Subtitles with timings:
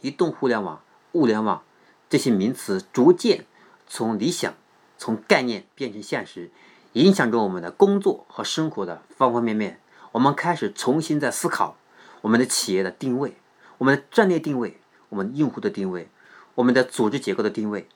[0.00, 1.62] 移动互联网、物联网
[2.08, 3.44] 这些名词逐渐
[3.86, 4.54] 从理想、
[4.98, 6.50] 从概念变成现实，
[6.94, 9.80] 影响着我们的工作和生活的方方面面。
[10.12, 11.76] 我们开始重新在思考
[12.22, 13.36] 我们的企业的定位、
[13.78, 16.08] 我们的战略定位、我们用户的定位、
[16.56, 17.86] 我们的组织结构的定位，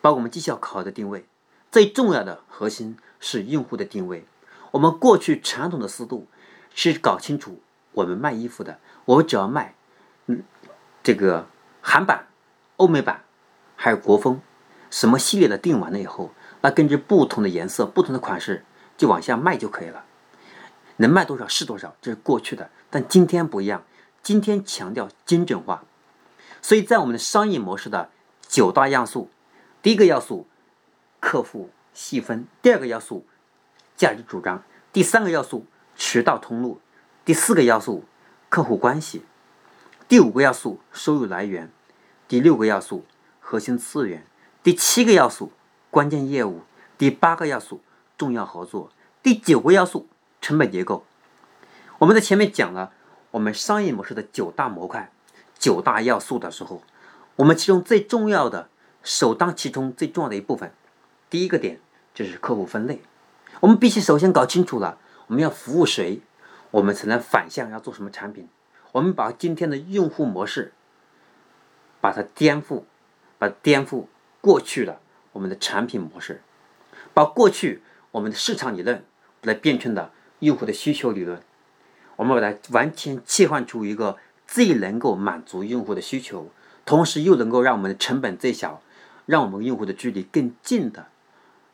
[0.00, 1.26] 包括我们绩效考核的定位。
[1.72, 4.24] 最重要的核心是用户的定位。
[4.70, 6.26] 我们过去传统的思路
[6.74, 7.60] 是搞清楚
[7.92, 9.74] 我们卖衣服的，我们只要卖，
[10.26, 10.44] 嗯。
[11.06, 11.46] 这个
[11.80, 12.26] 韩版、
[12.78, 13.22] 欧美版，
[13.76, 14.40] 还有国风，
[14.90, 18.64] 什么系列的定完了以后，那根据不同的颜色、不同的款式
[18.96, 20.04] 就往下卖就可以了，
[20.96, 22.70] 能卖多少是多少，这是过去的。
[22.90, 23.84] 但今天不一样，
[24.20, 25.84] 今天强调精准化，
[26.60, 28.10] 所以在我们的商业模式的
[28.48, 29.30] 九大要素，
[29.80, 30.48] 第一个要素
[31.20, 33.24] 客户细分，第二个要素
[33.96, 36.80] 价值主张，第三个要素渠道通路，
[37.24, 38.02] 第四个要素
[38.48, 39.22] 客户关系。
[40.08, 41.68] 第五个要素收入来源，
[42.28, 43.04] 第六个要素
[43.40, 44.24] 核心资源，
[44.62, 45.50] 第七个要素
[45.90, 46.60] 关键业务，
[46.96, 47.80] 第八个要素
[48.16, 50.06] 重要合作，第九个要素
[50.40, 51.04] 成本结构。
[51.98, 52.92] 我们在前面讲了
[53.32, 55.10] 我们商业模式的九大模块、
[55.58, 56.82] 九大要素的时候，
[57.34, 58.68] 我们其中最重要的
[59.02, 60.72] 首当其冲最重要的一部分，
[61.28, 61.80] 第一个点
[62.14, 63.02] 就是客户分类。
[63.58, 66.20] 我们必须首先搞清楚了我们要服务谁，
[66.70, 68.48] 我们才能反向要做什么产品。
[68.92, 70.72] 我们把今天的用户模式，
[72.00, 72.84] 把它颠覆，
[73.38, 74.06] 把颠覆
[74.40, 75.00] 过去的
[75.32, 76.42] 我们的产品模式，
[77.12, 77.82] 把过去
[78.12, 79.04] 我们的市场理论
[79.42, 81.40] 来变成了用户的需求理论，
[82.16, 86.50] 我们把它完全切换出一个最能够满足用户的需求，
[86.84, 88.80] 同时又能够让我们的成本最小，
[89.26, 91.08] 让我们用户的距离更近的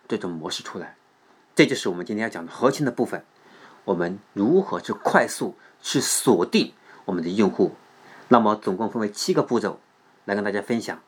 [0.09, 0.97] 这种模式出来。
[1.55, 3.25] 这就是我们今天要讲的核心的部分。
[3.85, 6.73] 我们如何去快速去锁定？
[7.05, 7.73] 我们的用户，
[8.29, 9.81] 那么总共分为七个步骤
[10.25, 11.01] 来跟大家分享。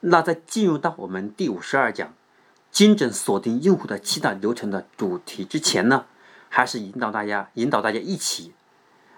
[0.00, 2.14] 那在进入到我们第五十二讲
[2.70, 6.06] 精准锁定用户的七大流程的主题之前呢，
[6.48, 8.52] 还是引导大家引导大家一起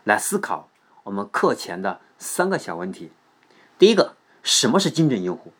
[0.04, 0.68] 来思考
[1.04, 3.10] 我们课前的三个小问题。
[3.78, 5.52] 第一个，什么是精准用户？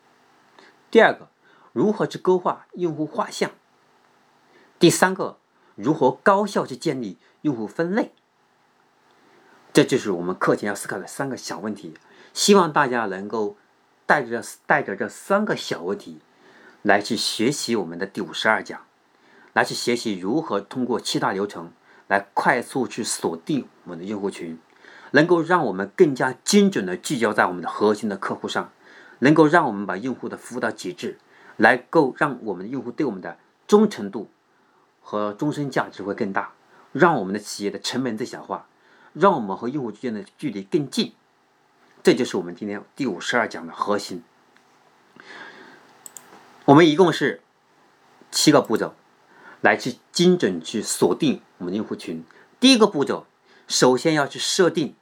[0.90, 1.28] 第二个，
[1.72, 3.50] 如何去勾画用户画像？
[4.78, 5.36] 第三个，
[5.74, 8.12] 如何高效去建立用户分类？
[9.72, 11.94] 这就是我们课前要思考的三个小问题，
[12.32, 13.56] 希望大家能够
[14.04, 16.18] 带着带着这三个小问题
[16.82, 18.80] 来去学习我们的第五十二讲，
[19.52, 21.70] 来去学习如何通过七大流程
[22.08, 24.58] 来快速去锁定我们的用户群，
[25.12, 28.72] 能够让我们更加精准的聚焦在我们的核心的客户上，
[29.20, 31.16] 能够让我们把用户的服务到极致，
[31.56, 33.38] 来够让我们的用户对我们的
[33.68, 34.28] 忠诚度
[35.00, 36.54] 和终身价值会更大，
[36.90, 38.66] 让我们的企业的成本最小化。
[39.12, 41.14] 让我们和用户之间的距离更近，
[42.02, 44.22] 这就是我们今天第五十二讲的核心。
[46.66, 47.42] 我们一共是
[48.30, 48.94] 七个步骤，
[49.60, 52.24] 来去精准去锁定我们的用户群。
[52.60, 53.26] 第一个步骤，
[53.66, 54.94] 首先要去设定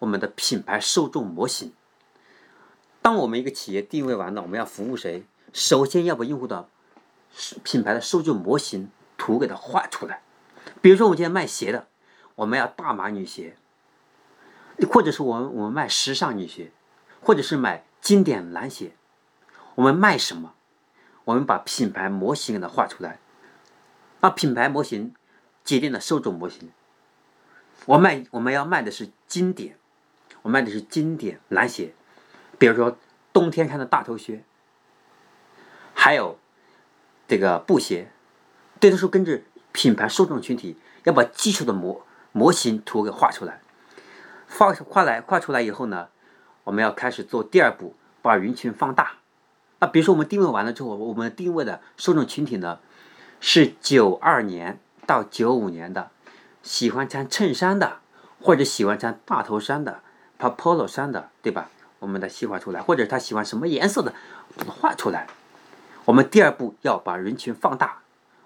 [0.00, 1.72] 我们的品牌受众模型。
[3.00, 5.24] 当我们一个企业定位完了，我们要服务谁？
[5.52, 6.68] 首先要把用户的
[7.62, 10.22] 品牌的受众模型图给它画出来。
[10.82, 11.86] 比如说，我今天卖鞋的。
[12.38, 13.56] 我们要大码女鞋，
[14.88, 16.70] 或者是我们我们卖时尚女鞋，
[17.20, 18.92] 或者是买经典男鞋，
[19.74, 20.54] 我们卖什么？
[21.24, 23.18] 我们把品牌模型给它画出来。
[24.20, 25.12] 那品牌模型
[25.64, 26.70] 决定了受众模型。
[27.86, 29.76] 我卖我们要卖的是经典，
[30.42, 31.92] 我卖的是经典男鞋，
[32.56, 32.96] 比如说
[33.32, 34.44] 冬天穿的大头靴，
[35.92, 36.38] 还有
[37.26, 38.12] 这个布鞋，
[38.78, 42.04] 这都是根据品牌受众群体要把基础的模。
[42.38, 43.60] 模型图给画出来，
[44.48, 46.06] 画画来画出来以后呢，
[46.62, 49.14] 我们要开始做第二步，把人群放大。
[49.80, 52.78] 那比如说我们定位完了之后，我们定位的受众群体呢
[53.40, 56.10] 是九二年到九五年的，
[56.62, 57.96] 喜欢穿衬衫的，
[58.40, 60.00] 或者喜欢穿大头衫的，
[60.38, 61.68] 他 polo 衫的，对吧？
[61.98, 64.14] 我们的细化出来，或者他喜欢什么颜色的，
[64.68, 65.26] 画出来。
[66.04, 68.02] 我们第二步要把人群放大，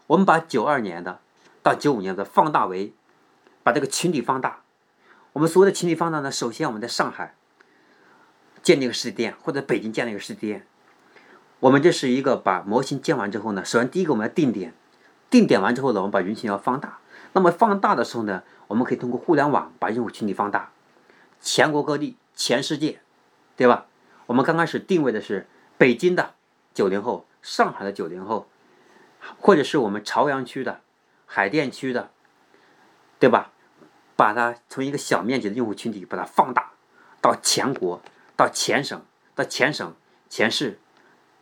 [0.07, 1.21] 我们把九二年的
[1.63, 2.95] 到九五年的放大为。
[3.63, 4.63] 把这个群体放大，
[5.33, 6.31] 我们所有的群体放大呢？
[6.31, 7.35] 首先，我们在上海
[8.63, 10.67] 建立一个实体店，或者北京建立一个实体店。
[11.61, 14.75] 我们这是一个把模型建完之后呢，首先第一个我们要定点，
[15.31, 16.99] 定点完之后呢，我们把人群要放大。
[17.35, 20.73] 那么放大的时候呢，我们可以通过互联网把用户群体放大，
[21.41, 23.01] 全国各地、全世界，
[23.57, 23.87] 对吧？
[24.27, 25.47] 我们刚开始定位的是
[25.79, 26.35] 北京的
[26.75, 28.49] 九零后、上海的九零后，
[29.39, 30.81] 或者是我们朝阳区的、
[31.27, 32.11] 海淀区的，
[33.21, 33.52] 对吧？
[34.23, 36.71] 把它从一个小面积的用户群体把它放大
[37.21, 38.01] 到全国、
[38.37, 39.05] 到全省、
[39.35, 39.97] 到全省、
[40.31, 40.79] 全市、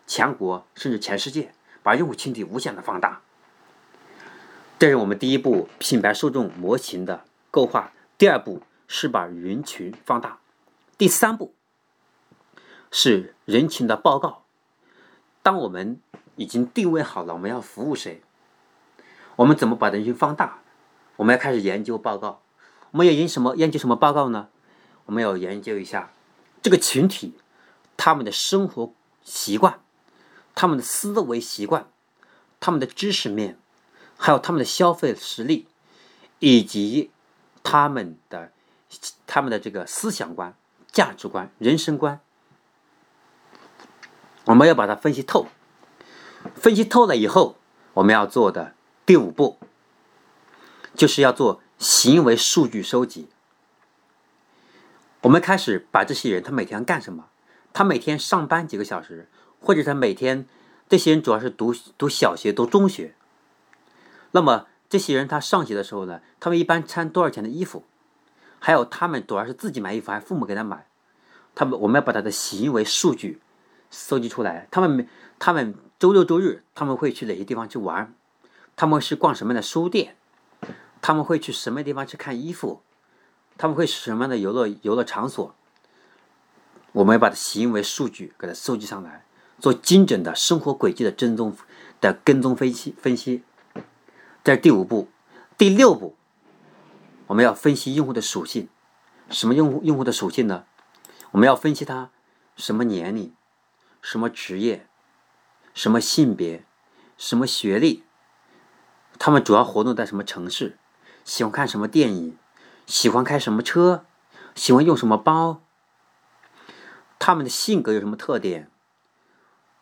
[0.07, 3.21] 全国，甚至全世界，把用户群体无限的放大。
[4.79, 7.93] 这是我们第一步品牌受众模型的构画。
[8.17, 10.39] 第二步是把人群放大。
[10.97, 11.53] 第三步。
[12.91, 14.45] 是人群的报告。
[15.43, 16.01] 当我们
[16.37, 18.23] 已经定位好了，我们要服务谁？
[19.37, 20.61] 我们怎么把人群放大？
[21.17, 22.41] 我们要开始研究报告。
[22.91, 23.55] 我们要研什么？
[23.57, 24.49] 研究什么报告呢？
[25.07, 26.13] 我们要研究一下
[26.63, 27.35] 这个群体
[27.97, 28.93] 他们的生活
[29.25, 29.81] 习惯、
[30.55, 31.89] 他们的思维习惯、
[32.59, 33.59] 他们的知识面，
[34.17, 35.67] 还有他们的消费实力，
[36.39, 37.11] 以及
[37.63, 38.53] 他们的
[39.27, 40.55] 他们的这个思想观、
[40.91, 42.21] 价值观、人生观。
[44.45, 45.47] 我们要把它分析透，
[46.55, 47.57] 分析透了以后，
[47.95, 48.75] 我们要做的
[49.07, 49.59] 第五步，
[50.95, 53.27] 就是要做行为数据收集。
[55.23, 57.31] 我们开始把这些人他每天干什么？
[57.73, 59.29] 他每天上班几个小时，
[59.63, 60.47] 或者他每天
[60.91, 63.15] 这些人主要是读读小学、读中学。
[64.33, 67.85] 那么这些人他上学的时候呢，他们一般穿多少钱的衣服？
[68.59, 70.87] 还有他们主要是自己买衣服，还是父母给他买？
[71.55, 73.41] 他们我们要把他的行为数据。
[73.93, 78.15] 搜集出来，他们他们周六周日他们会去哪些地方去玩？
[78.77, 80.15] 他们是逛什么样的书店？
[81.01, 82.83] 他们会去什么地方去看衣服？
[83.57, 85.55] 他们会什么样的游乐游乐场所？
[86.93, 89.25] 我们要把行为数据给它收集上来，
[89.59, 91.57] 做精准的生活轨迹的跟踪
[92.01, 93.43] 的跟踪分析分析。
[94.43, 95.09] 这是第五步，
[95.59, 96.17] 第六步，
[97.27, 98.69] 我们要分析用户的属性。
[99.29, 100.65] 什么用户用户的属性呢？
[101.31, 102.11] 我们要分析他
[102.57, 103.33] 什么年龄。
[104.03, 104.87] 什么职业，
[105.75, 106.65] 什么性别，
[107.19, 108.03] 什么学历，
[109.19, 110.79] 他们主要活动在什么城市，
[111.25, 112.37] 喜欢看什么电影，
[112.87, 114.05] 喜欢开什么车，
[114.55, 115.61] 喜欢用什么包，
[117.19, 118.71] 他们的性格有什么特点，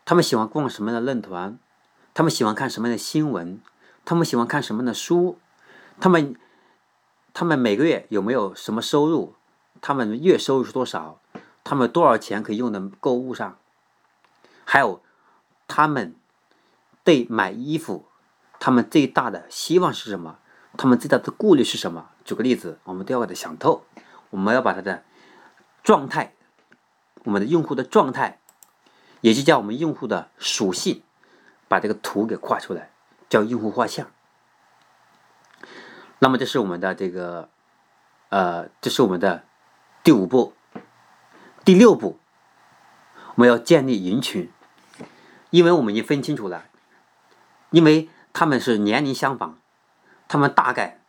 [0.05, 1.59] 他们喜欢逛什么样的论坛，
[2.13, 3.61] 他们喜欢看什么样的新闻，
[4.05, 5.39] 他们喜欢看什么样的书，
[6.01, 6.37] 他们，
[7.33, 9.35] 他们每个月有没有什么收入，
[9.81, 11.21] 他们月收入是多少，
[11.65, 13.59] 他们多少钱可以用在购物上。
[14.65, 15.03] 还有，
[15.67, 16.15] 他们
[17.05, 18.07] 对买衣服，
[18.61, 20.39] 他们最大的希望是什么？
[20.79, 22.09] 他们最大的顾虑是什么？
[22.25, 23.85] 举个例子，我们都要把它想透。
[24.31, 25.03] 我们要把它的
[25.83, 26.35] 状态，
[27.25, 28.39] 我们的用户的状态，
[29.21, 31.03] 也就叫我们用户的属性，
[31.67, 32.91] 把这个图给画出来，
[33.29, 34.09] 叫用户画像。
[36.21, 37.49] 那么这是我们的这个，
[38.29, 39.45] 呃，这是我们的
[40.05, 40.53] 第五步，
[41.65, 42.21] 第六步，
[43.35, 44.51] 我们要建立人群。
[45.51, 46.67] 因为我们已经分清楚了，
[47.71, 49.59] 因为他们是年龄相仿，
[50.29, 51.01] 他们大概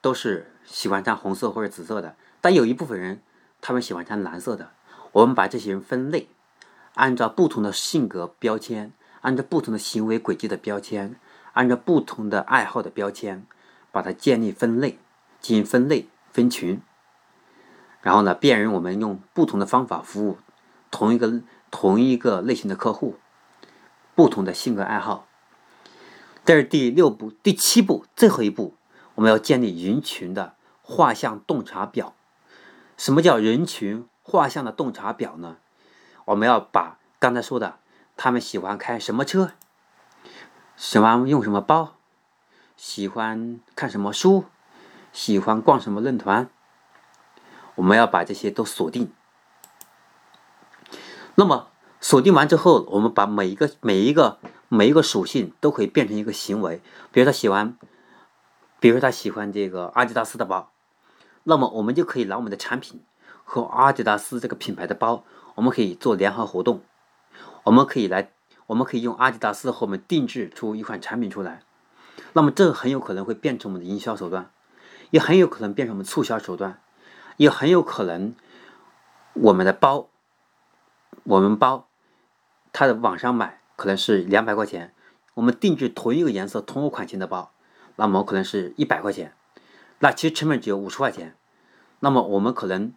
[0.00, 3.20] 都是喜欢穿红色或者紫色的，但有一部分人
[3.60, 4.70] 他们喜欢穿蓝色的。
[5.12, 6.28] 我们把这些人分类，
[6.94, 11.16] 按照不同的性格标签，按照不同的行为轨迹的标签，
[11.52, 13.44] 按照不同的爱好的标签，
[13.90, 14.98] 把它建立分类，
[15.40, 16.80] 进行分类分群，
[18.00, 20.38] 然后呢，辨认我们用不同的方法服务
[20.90, 23.18] 同一个同一个类型的客户。
[24.14, 25.26] 不同的性格爱好，
[26.44, 28.74] 这是第六步、第七步，最后一步，
[29.14, 32.14] 我们要建立人群的画像洞察表。
[32.96, 35.56] 什么叫人群画像的洞察表呢？
[36.24, 37.78] 我们要把刚才说的，
[38.16, 39.52] 他们喜欢开什么车，
[40.76, 41.94] 喜欢用什么包，
[42.76, 44.44] 喜欢看什么书，
[45.12, 46.50] 喜欢逛什么论坛，
[47.76, 49.12] 我们要把这些都锁定。
[51.36, 51.68] 那么。
[52.04, 54.40] 锁定完之后，我们把每一个、每一个、
[54.74, 56.80] 每一个属性都可以变成一个行为。
[57.10, 57.76] 比如他喜欢，
[58.80, 60.72] 比如说他喜欢这个阿迪达斯的包，
[61.42, 63.02] 那么我们就可以拿我们的产品
[63.44, 65.24] 和阿迪达斯这个品牌的包，
[65.56, 66.80] 我们可以做联合活动。
[67.64, 68.32] 我们可以来，
[68.68, 71.62] 我们可以用阿迪达斯和我们定制出一款产品出来。
[72.32, 74.50] 那么这很有可能会变成我们的营销手段，
[75.10, 76.80] 也很有可能变成我们促销手段，
[77.36, 78.34] 也很有可能
[79.34, 80.08] 我们的包，
[81.24, 81.86] 我们包。
[82.72, 84.94] 他的网上买可能是两百块钱，
[85.34, 87.52] 我们定制同一个颜色、同一款型的包，
[87.96, 89.34] 那么可能是一百块钱，
[90.00, 91.36] 那其实成本只有五十块钱，
[92.00, 92.92] 那么我们可能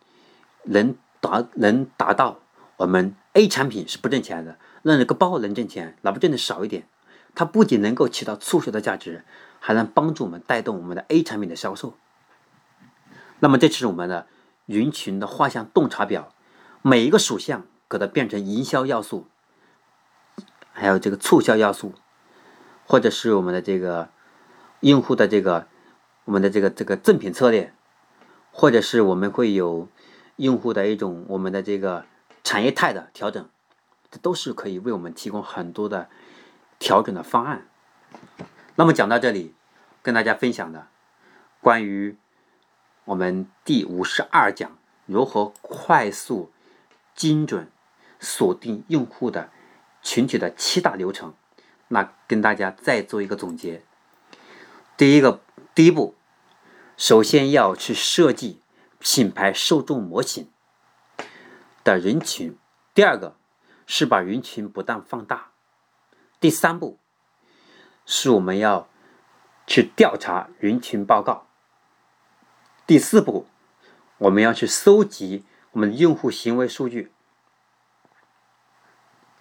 [0.64, 2.40] 能达能达到
[2.78, 6.88] 我们 A 产品是不挣钱的，那这个包能挣钱，哪怕挣的少一点，
[7.34, 9.24] 它不仅能够起到促销的价值，
[9.60, 11.96] 还能帮助我们带动我们的 A 产品的销售。
[13.40, 14.28] 那么这是我们的
[14.66, 16.34] 人群的画像洞察表，
[16.82, 19.28] 每一个属相给它变成营销要素，
[20.76, 21.94] 还有这个促销要素，
[22.86, 24.10] 或者是我们的这个
[24.82, 25.68] 用户的这个
[26.26, 27.74] 我们的这个这个赠品策略，
[28.52, 29.88] 或者是我们会有
[30.36, 32.06] 用户的一种我们的这个。
[32.48, 33.50] 产业态的调整，
[34.12, 36.08] 这都是可以为我们提供很多的
[36.78, 37.66] 调整的方案。
[38.76, 39.56] 那么讲到这里，
[40.04, 40.86] 跟大家分享的
[41.60, 42.16] 关于
[43.06, 44.78] 我们第五十二讲
[45.08, 46.52] 如何快速、
[47.16, 47.68] 精准
[48.20, 49.50] 锁定用户的
[50.06, 51.34] 群体的七大流程，
[51.88, 53.84] 那跟大家再做一个总结。
[54.96, 55.42] 第一个，
[55.74, 56.14] 第一步，
[56.96, 58.62] 首先要去设计
[59.00, 60.48] 品牌受众模型。
[61.84, 62.58] 的人群，
[62.96, 63.36] 第二个
[63.86, 65.52] 是把人群不断放大，
[66.40, 66.98] 第三步
[68.08, 68.90] 是我们要
[69.68, 71.48] 去调查人群报告，
[72.88, 73.46] 第四步
[74.18, 77.12] 我们要去搜集我们用户行为数据，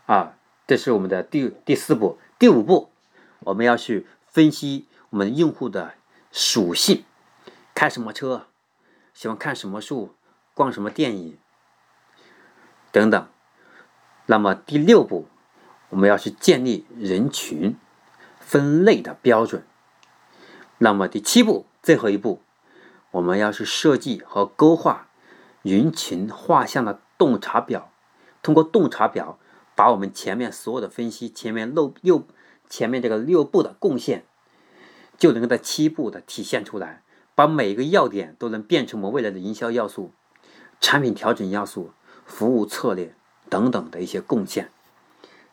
[0.05, 2.91] 啊，这是我们的第第四步，第五步
[3.41, 5.95] 我们要去分析我们用户的
[6.33, 7.05] 属性，
[7.75, 8.47] 开什么车，
[9.13, 10.15] 喜欢看什么书，
[10.55, 11.37] 逛什么电影。
[12.91, 13.29] 等等，
[14.27, 15.27] 那么第六步，
[15.91, 17.77] 我们要去建立人群
[18.39, 19.67] 分类的标准。
[20.79, 22.41] 那么第七步，最后一步，
[23.11, 25.09] 我们要去设计和勾画
[25.63, 27.91] 人群画像的洞察表。
[28.43, 29.39] 通过洞察表，
[29.75, 32.27] 把我们前面所有的分析，前面六六
[32.69, 34.25] 前面这个六步的贡献，
[35.19, 37.03] 就能够在七步的体现出来，
[37.35, 40.13] 把每一个要点都能变成我们未来的营销要素、
[40.81, 41.93] 产品调整要素。
[42.27, 43.15] 服务策略
[43.51, 44.71] 等等的一些贡献，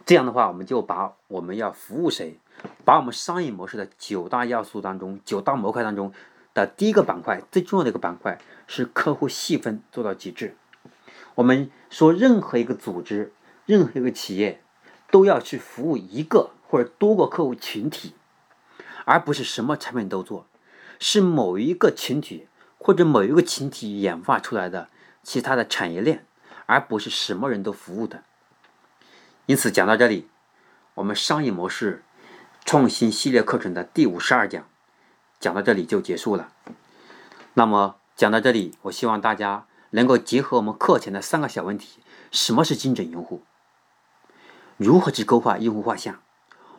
[0.06, 2.40] 这样的话，我们就把我们要服务谁，
[2.86, 6.14] 把我们商业模式的九大要素当中、九大模块当中
[6.54, 10.56] 的第一个板块，最重要的一个板块是客户细分做到极致。
[11.36, 13.34] 我们说，任何一个组织、
[13.72, 14.62] 任何一个企业
[15.10, 18.14] 都要去服务一个或者多个客户群体，
[19.06, 20.46] 而不是什么产品都做，
[21.00, 24.90] 是某一个群体或者某一个群体演化出来的
[25.24, 26.26] 其他的产业链。
[26.66, 28.24] 而不是什么人都服务的。
[29.46, 30.28] 因此，讲到这里，
[30.96, 32.04] 我们商业模式
[32.66, 34.66] 创新系列课程的第五十二讲
[35.40, 36.52] 讲到这里就结束了。
[37.54, 42.02] 那么，讲到这里，我希望大家能够结合我们课前的三个小问题：
[42.32, 43.42] 什么是精准用户？
[44.84, 46.20] 如何去勾画用户画像？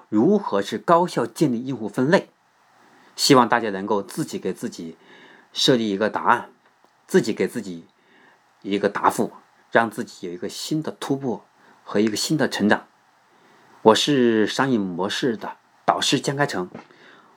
[0.09, 2.31] 如何去高效建立用户分类？
[3.15, 4.97] 希望大家能够自己给自己
[5.53, 6.51] 设立一个答案，
[7.07, 7.85] 自己给自己
[8.63, 9.33] 一个答复。
[9.71, 11.47] 让自己有一个新的突破
[11.83, 12.87] 和一个新的成长。
[13.81, 15.57] 我是商业模式的
[15.87, 16.69] 导师江开成，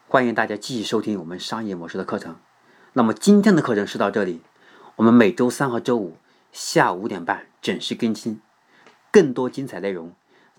[0.10, 2.36] 欢迎大家继续收听我们商业模式的课程。
[2.92, 4.42] 那么今天的课程是到这里，
[4.98, 6.18] 我们每周三和周五
[6.52, 8.42] 下午五点半准时更新。
[9.10, 10.12] 更多精彩内容，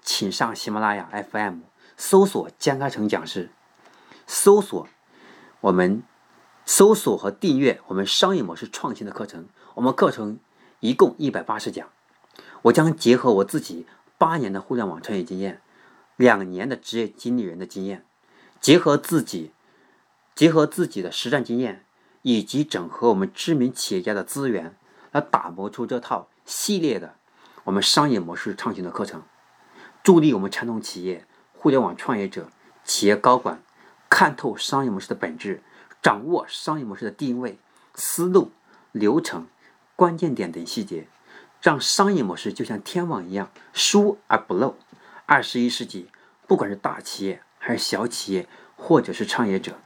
[0.02, 1.60] 请上喜马拉雅 FM
[1.96, 3.50] 搜索江开成讲师，
[4.26, 4.88] 搜索
[5.60, 6.02] 我们
[6.64, 9.48] 搜索和订阅我们商业模式创新的课程。
[9.74, 10.38] 我们课程。
[10.80, 11.88] 一共一百八十讲，
[12.60, 13.86] 我将结合我自己
[14.18, 15.62] 八年的互联网创业经验，
[16.16, 18.04] 两年的职业经理人的经验，
[18.60, 19.52] 结合自己，
[20.34, 21.86] 结合自己的实战经验，
[22.20, 24.76] 以及整合我们知名企业家的资源，
[25.12, 27.16] 来打磨出这套系列的
[27.64, 29.22] 我们商业模式创新的课程，
[30.06, 32.48] 助力我们传统企业、互联网创业者、
[32.84, 33.60] 企业高管
[34.08, 35.64] 看透商业模式的本质，
[36.00, 37.58] 掌握商业模式的定位、
[37.96, 38.52] 思路、
[38.92, 39.48] 流程。
[39.96, 41.08] 关键点等细节，
[41.60, 44.76] 让商业模式就像天网一样疏而不漏。
[45.26, 46.08] 二十一世纪，
[46.46, 49.76] 不管是大企业还是小企业，或者是创业者，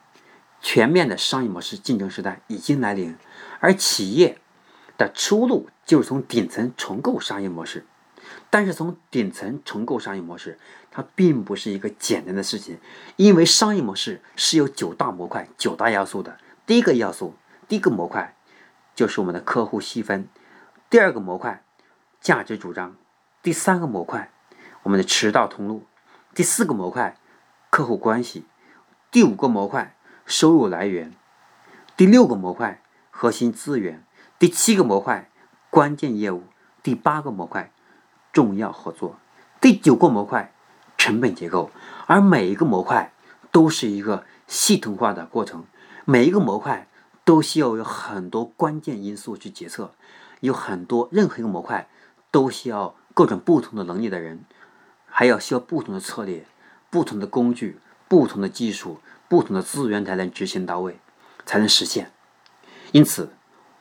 [0.61, 3.17] 全面的商业模式竞争时代已经来临。
[3.61, 4.39] 而企业
[4.99, 7.87] 的出路就是从顶层重构商业模式。
[8.51, 10.59] 但是从顶层重构商业模式，
[10.91, 12.79] 它并不是一个简单的事情，
[13.17, 16.39] 因为商业模式是有九大模块、九大要素的。
[16.67, 17.35] 第一个要素，
[17.69, 18.37] 第一个模块。
[18.93, 20.29] 就是我们的客户细分，
[20.91, 21.65] 第二个模块
[22.21, 22.97] 价值主张，
[23.43, 24.31] 第三个模块
[24.83, 25.87] 我们的渠道通路，
[26.35, 27.17] 第四个模块
[27.71, 28.45] 客户关系，
[29.11, 31.15] 第五个模块收入来源，
[31.97, 34.05] 第六个模块核心资源，
[34.39, 35.31] 第七个模块
[35.71, 36.43] 关键业务，
[36.83, 37.73] 第八个模块
[38.33, 39.19] 重要合作，
[39.61, 40.53] 第九个模块
[40.97, 41.71] 成本结构。
[42.07, 43.13] 而每一个模块
[43.51, 45.65] 都是一个系统化的过程，
[46.05, 46.87] 每一个模块。
[47.23, 49.93] 都需要有很多关键因素去决策，
[50.41, 51.89] 有很多任何一个模块
[52.33, 54.45] 都需要各种不同的能力的人，
[55.07, 56.45] 还要需要不同的策略、
[56.89, 60.99] 不同的工具、不同的技术、不同的资源才能执行到位，
[61.47, 62.11] 才能实现。
[62.91, 63.33] 因此，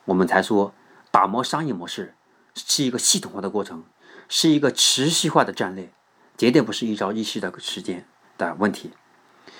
[0.04, 0.72] 我们才说
[1.10, 2.14] 打磨商业模式
[2.54, 3.82] 是一个系统化的过程，
[4.30, 5.92] 是一个持续化的战略，
[6.38, 8.06] 绝对不是一朝一夕的时间
[8.38, 8.92] 的问题。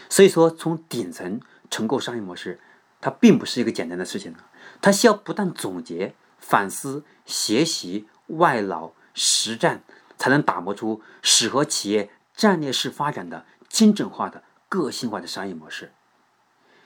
[0.08, 2.60] 所以说，从顶层重构商业模式，
[3.00, 4.34] 它并不是一个简单的事情
[4.80, 9.82] 它需要不断总结、反思、学习、外劳、实战，
[10.16, 15.92] 才能打磨出适合企业战略式发展的精准化的、个性化的商业模式。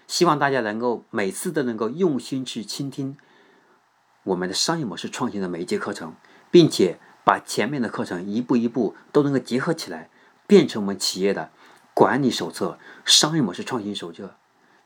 [0.07, 3.17] 希望大家能够每次都能够用心去倾听
[4.25, 6.15] 我们的商业模式创新的每一节课程，
[6.51, 10.09] 并且把前面的课程一步一步都能够结合起来，
[10.47, 11.51] 变成我们企业的。
[11.97, 14.35] 管理手册、商业模式创新手册、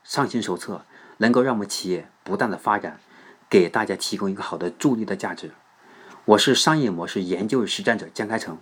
[0.04, 0.84] 创新手册，
[1.16, 3.00] 能够让我们企业不断的发展，
[3.48, 5.52] 给大家提供一个好的助力的价值。
[6.26, 8.58] 我是商业模式研究与实战者江开成，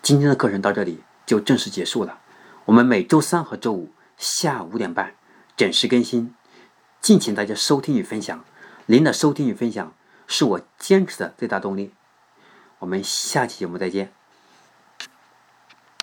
[0.00, 2.20] 今天的课程到这里就正式结束了。
[2.64, 5.14] 我们每周三和周五下午五点半
[5.54, 6.34] 准时更新，
[7.02, 8.42] 敬请大家收听与分享。
[8.86, 9.92] 您的收听与分享
[10.26, 11.92] 是我坚持的最大动力。
[12.84, 14.23] 我们下期节目再见。